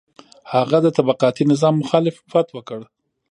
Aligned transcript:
هغه 0.53 0.77
د 0.85 0.87
طبقاتي 0.97 1.43
نظام 1.51 1.73
مخالفت 1.83 2.47
وکړ. 2.53 2.79